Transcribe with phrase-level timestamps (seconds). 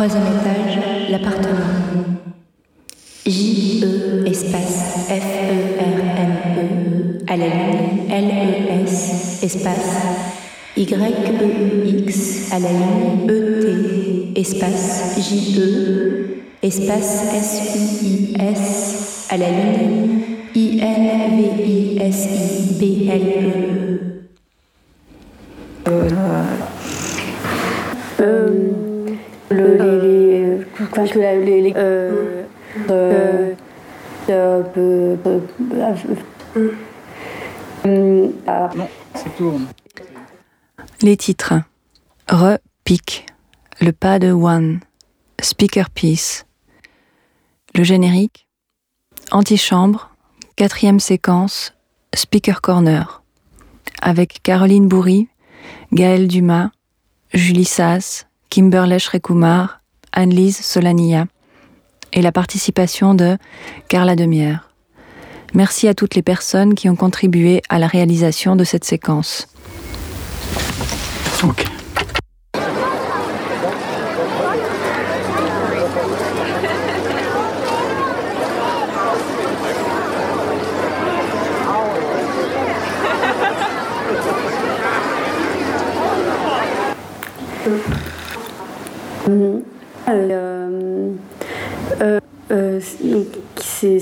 [0.00, 1.76] Troisième étage, l'appartement.
[3.26, 6.64] J-E espace F-E-R-M-E
[7.28, 9.92] à la ligne L-E-S espace
[10.74, 20.22] Y-E-X à la ligne E-T espace J-E espace S-U-I-S à la ligne
[20.54, 21.60] I-N-V-I-S-I-B-L-E.
[28.22, 28.89] Euh,
[29.50, 29.98] le, les,
[30.56, 32.44] les, enfin, que la- les, les- euh,
[32.90, 33.52] euh,
[34.28, 35.40] euh, euh, euh,
[36.56, 36.70] euh,
[37.86, 38.70] euh, ah,
[41.02, 41.54] Les titres.
[42.28, 43.26] Re, pic.
[43.80, 44.80] Le pas de One.
[45.40, 46.46] Speaker Piece.
[47.74, 48.46] Le générique.
[49.32, 50.10] Antichambre.
[50.56, 51.74] Quatrième séquence.
[52.14, 53.22] Speaker Corner.
[54.02, 55.28] Avec Caroline Bourri,
[55.92, 56.70] Gaëlle Dumas,
[57.34, 59.80] Julie Sass, Kimberley Shrekumar,
[60.12, 61.26] Anne-Lise Solania.
[62.12, 63.38] Et la participation de
[63.88, 64.68] Carla Demière.
[65.54, 69.46] Merci à toutes les personnes qui ont contribué à la réalisation de cette séquence.
[87.68, 87.78] euh,
[89.28, 89.60] euh,
[90.08, 90.59] euh,
[93.02, 93.26] donc,
[93.56, 93.98] c'est.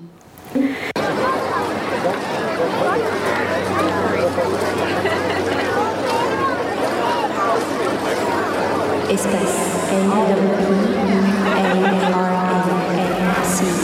[9.08, 9.56] Espace
[9.92, 10.95] A-W-E-A-R-A-N-C-E.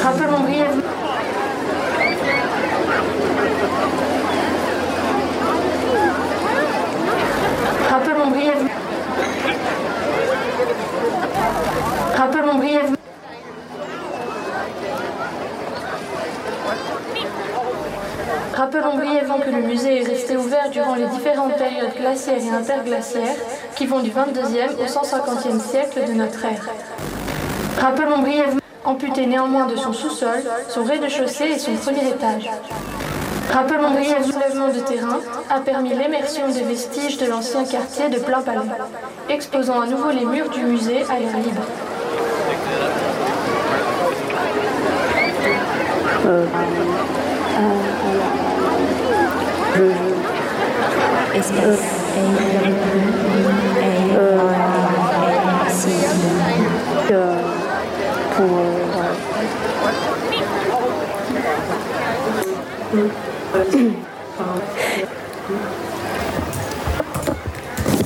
[0.02, 0.82] Rappelons brièvement.
[7.88, 8.68] Rappelons brièvement.
[12.16, 12.96] Rappelons brièvement.
[18.96, 23.36] Brièvement que le musée est resté ouvert durant les différentes périodes glaciaires et interglaciaires
[23.74, 26.68] qui vont du 22e au 150e siècle de notre ère.
[27.82, 30.38] Rappelons brièvement, amputé néanmoins de son sous-sol,
[30.68, 32.48] son rez-de-chaussée et son premier étage.
[33.50, 35.18] Rappelons brièvement, le soulèvement de terrain
[35.50, 38.60] a permis l'émersion des vestiges de l'ancien quartier de Plein Palais,
[39.28, 41.62] exposant à nouveau les murs du musée à l'air libre.
[51.34, 52.02] Espace
[56.94, 57.12] A-W-E-A-R-A-N-C-E.
[57.12, 57.42] euh,
[58.36, 59.10] pour euh, voilà.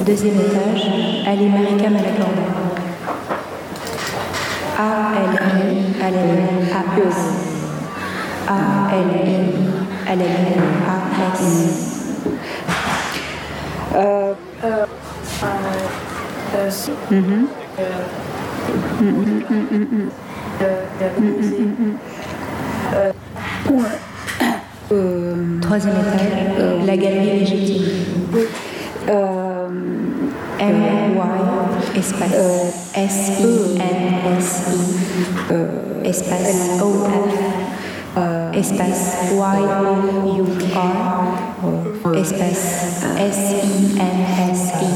[0.06, 0.86] Deuxième étage,
[1.26, 2.46] Ali Marika Malaganda.
[4.78, 7.18] A-L-I, A-L-I, A-S.
[8.46, 9.36] A-L-I,
[10.06, 10.54] A-L-I,
[10.86, 11.66] A-S.
[24.88, 27.82] Troisième étage, la galerie légitime.
[29.08, 29.68] Euh,
[30.60, 32.32] M-Y, espace.
[32.94, 34.78] S-I-N-S-I,
[36.04, 36.80] espace.
[36.80, 37.34] O-F,
[38.54, 39.16] espace.
[39.32, 40.76] Y-O-U-R,
[42.14, 42.64] espace.
[43.18, 44.86] S-I-N-S-I,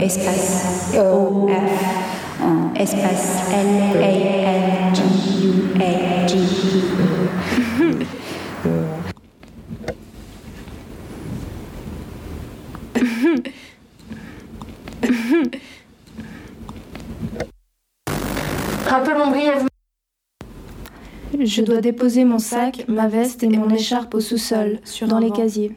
[0.00, 0.96] espace.
[0.98, 1.54] O-F,
[2.74, 4.40] espace L-A-N-G-U-A-G.
[18.86, 19.68] Rappelons brièvement.
[21.38, 25.72] Je dois déposer mon sac, ma veste et mon écharpe au sous-sol, dans les casiers.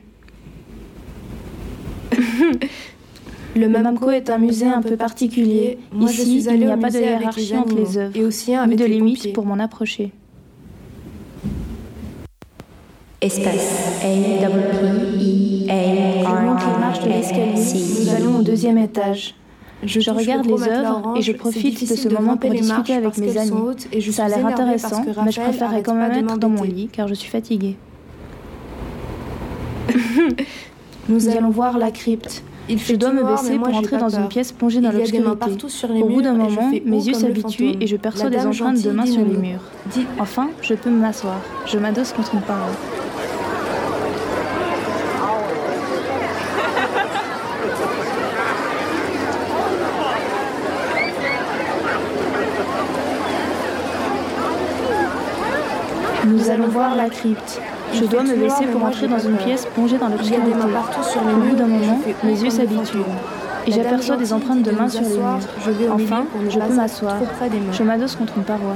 [3.55, 5.77] Le MAMCO est un musée un peu particulier.
[5.91, 8.55] Moi, je Ici, il n'y a pas de hiérarchie les entre les œuvres, et aussi
[8.55, 9.33] un avec de les limite pompiers.
[9.33, 10.11] pour m'en approcher.
[13.21, 14.01] Espace.
[14.03, 14.07] A
[17.05, 17.53] l'escalier.
[17.99, 19.35] Nous allons au deuxième étage.
[19.85, 23.17] Je, regarde le les œuvres orange, et je profite de ce moment pour discuter avec
[23.17, 23.51] mes amis.
[23.91, 26.89] et je Ça a l'air intéressant, mais je préférerais quand même être dans mon lit
[26.91, 27.75] car je suis fatiguée.
[31.09, 32.43] Nous allons voir la crypte.
[32.69, 35.29] Il Je dois me baisser moi, pour entrer dans une pièce plongée dans l'obscurité.
[36.01, 39.25] Au bout d'un moment, mes yeux s'habituent et je perçois des empreintes de mains sur
[39.25, 39.63] les murs.
[40.19, 41.41] Enfin, je peux m'asseoir.
[41.65, 42.71] Je m'adosse contre une paroi.
[56.25, 57.61] Nous allons voir la crypte.
[57.93, 60.41] Je dois me baisser pour entrer dans une pièce plongée dans l'obscurité.
[60.47, 62.97] des mains partout sur les Au bout d'un moment, mes yeux s'habituent.
[63.67, 65.93] Et j'aperçois des empreintes de mains sur les murs.
[65.93, 67.17] Enfin, je peux m'asseoir.
[67.71, 68.75] Je m'adosse contre une paroi.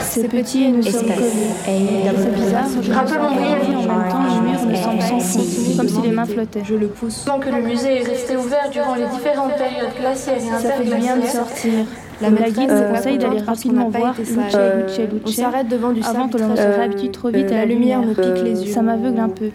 [0.00, 3.80] C'est petit et nous sommes C'est bizarre, je sens brièvement.
[3.80, 6.62] en même temps, le mur me semble s'enfoncer, comme si les mains flottaient.
[6.64, 7.24] Je le pousse.
[7.24, 10.82] Tant que le musée est resté ouvert durant les différentes périodes glaciaires et Ça fait
[10.82, 11.72] du bien de interglaciaires, sortir.
[12.20, 14.52] La maîtresse pas conseille d'aller rapidement voir Luce, sage.
[14.52, 17.56] Luce, On Luce, s'arrête devant du avant que l'on se réhabitue trop vite à La
[17.58, 18.72] la lumière me pique les yeux.
[18.72, 19.50] Ça m'aveugle un peu.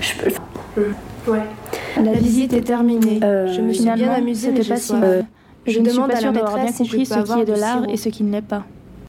[0.00, 1.40] Je peux- Ouais.
[2.02, 3.20] La visite est terminée.
[3.22, 4.94] Euh, Je me suis bien amusée, mais pas si.
[5.66, 7.06] Je Je ne suis demande pas à la sûre d'avoir bien maîtresse si je compris
[7.08, 8.64] peux ce qui est de l'art et ce qui ne l'est pas.